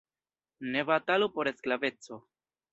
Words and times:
Ne 0.71 0.81
batalu 0.87 1.29
por 1.37 1.53
sklaveco! 1.61 2.23